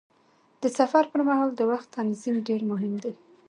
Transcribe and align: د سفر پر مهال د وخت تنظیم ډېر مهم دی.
د 0.61 0.63
سفر 0.77 1.03
پر 1.11 1.21
مهال 1.29 1.49
د 1.55 1.61
وخت 1.71 1.87
تنظیم 1.97 2.35
ډېر 2.47 2.61
مهم 2.71 2.93
دی. 3.03 3.13